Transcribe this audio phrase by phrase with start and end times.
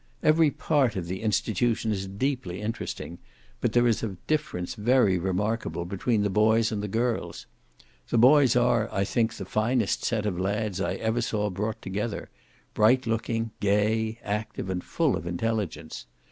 [0.23, 3.19] Every part of the institution is deeply interesting;
[3.59, 7.45] but there is a difference very remarkable between the boys and the girls.
[8.09, 12.31] The boys are, I think, the finest set of lads I ever saw brought together;
[12.73, 16.07] bright looking, gay, active, and full of intelligence.